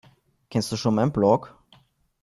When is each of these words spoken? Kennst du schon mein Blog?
Kennst 0.49 0.71
du 0.71 0.77
schon 0.77 0.95
mein 0.95 1.11
Blog? 1.11 1.55